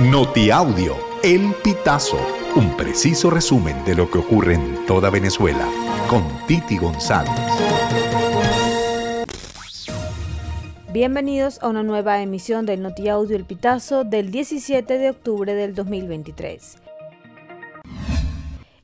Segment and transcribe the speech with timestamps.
[0.00, 2.18] Notiaudio, El Pitazo,
[2.56, 5.68] un preciso resumen de lo que ocurre en toda Venezuela,
[6.10, 7.30] con Titi González.
[10.92, 16.78] Bienvenidos a una nueva emisión del Notiaudio El Pitazo del 17 de octubre del 2023.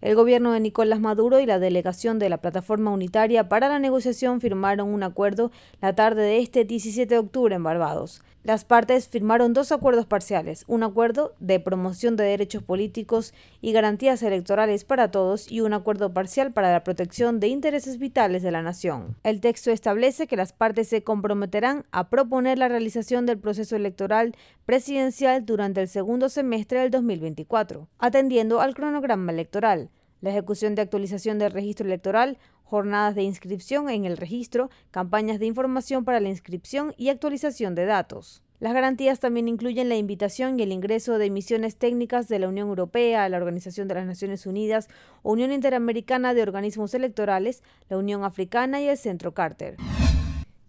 [0.01, 4.41] El gobierno de Nicolás Maduro y la delegación de la Plataforma Unitaria para la Negociación
[4.41, 5.51] firmaron un acuerdo
[5.83, 8.23] la tarde de este 17 de octubre en Barbados.
[8.43, 14.23] Las partes firmaron dos acuerdos parciales, un acuerdo de promoción de derechos políticos y garantías
[14.23, 18.63] electorales para todos y un acuerdo parcial para la protección de intereses vitales de la
[18.63, 19.15] nación.
[19.25, 24.35] El texto establece que las partes se comprometerán a proponer la realización del proceso electoral
[24.65, 29.91] presidencial durante el segundo semestre del 2024, atendiendo al cronograma electoral
[30.21, 35.47] la ejecución de actualización del registro electoral, jornadas de inscripción en el registro, campañas de
[35.47, 38.43] información para la inscripción y actualización de datos.
[38.61, 42.69] Las garantías también incluyen la invitación y el ingreso de misiones técnicas de la Unión
[42.69, 44.89] Europea, la Organización de las Naciones Unidas,
[45.23, 49.77] Unión Interamericana de Organismos Electorales, la Unión Africana y el Centro Carter.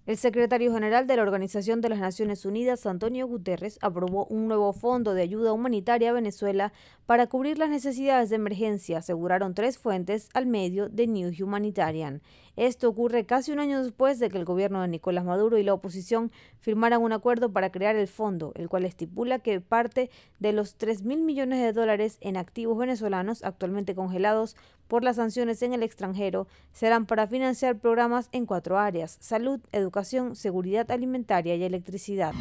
[0.08, 4.74] El secretario general de la Organización de las Naciones Unidas, Antonio Guterres, aprobó un nuevo
[4.74, 6.74] fondo de ayuda humanitaria a Venezuela
[7.06, 12.24] para cubrir las necesidades de emergencia, aseguraron tres fuentes al medio de New Humanitarian.
[12.56, 15.74] Esto ocurre casi un año después de que el gobierno de Nicolás Maduro y la
[15.74, 20.76] oposición firmaran un acuerdo para crear el fondo, el cual estipula que parte de los
[20.76, 25.84] 3 mil millones de dólares en activos venezolanos actualmente congelados por las sanciones en el
[25.84, 29.91] extranjero serán para financiar programas en cuatro áreas, salud, educación,
[30.36, 32.34] seguridad alimentaria y electricidad.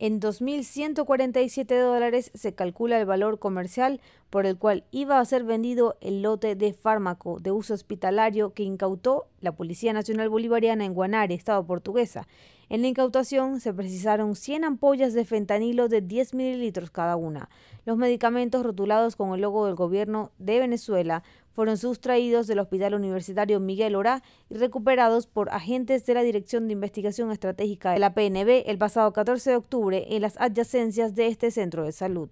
[0.00, 5.96] En 2.147 dólares se calcula el valor comercial por el cual iba a ser vendido
[6.00, 11.34] el lote de fármaco de uso hospitalario que incautó la Policía Nacional Bolivariana en Guanare,
[11.34, 12.28] Estado portuguesa.
[12.68, 17.48] En la incautación se precisaron 100 ampollas de fentanilo de 10 mililitros cada una.
[17.84, 21.24] Los medicamentos rotulados con el logo del gobierno de Venezuela
[21.58, 26.74] fueron sustraídos del Hospital Universitario Miguel Orá y recuperados por agentes de la Dirección de
[26.74, 31.50] Investigación Estratégica de la PNB el pasado 14 de octubre en las adyacencias de este
[31.50, 32.28] centro de salud.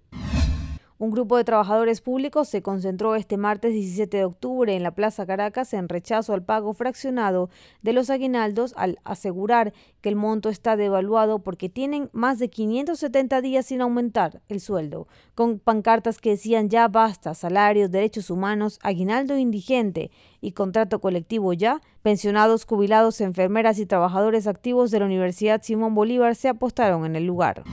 [0.99, 5.27] Un grupo de trabajadores públicos se concentró este martes 17 de octubre en la Plaza
[5.27, 7.51] Caracas en rechazo al pago fraccionado
[7.83, 13.41] de los aguinaldos al asegurar que el monto está devaluado porque tienen más de 570
[13.41, 19.37] días sin aumentar el sueldo, con pancartas que decían ya basta, salarios, derechos humanos, aguinaldo
[19.37, 20.09] indigente
[20.41, 26.35] y contrato colectivo ya, pensionados, jubilados, enfermeras y trabajadores activos de la Universidad Simón Bolívar
[26.35, 27.63] se apostaron en el lugar.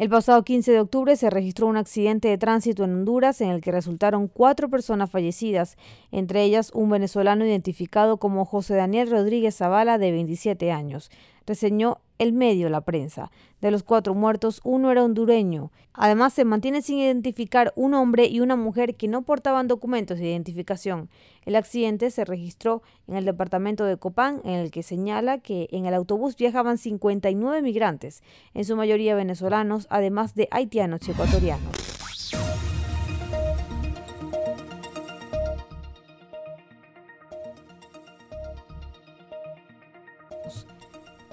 [0.00, 3.60] El pasado 15 de octubre se registró un accidente de tránsito en Honduras en el
[3.60, 5.76] que resultaron cuatro personas fallecidas,
[6.10, 11.10] entre ellas un venezolano identificado como José Daniel Rodríguez Zavala de 27 años.
[11.44, 13.30] Reseñó el medio La Prensa.
[13.62, 15.72] De los cuatro muertos, uno era hondureño.
[15.94, 20.28] Además, se mantiene sin identificar un hombre y una mujer que no portaban documentos de
[20.28, 21.08] identificación.
[21.46, 25.86] El accidente se registró en el departamento de Copán, en el que señala que en
[25.86, 31.90] el autobús viajaban 59 migrantes, en su mayoría venezolanos, además de haitianos y ecuatorianos.